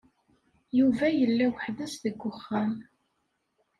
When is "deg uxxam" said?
2.03-2.71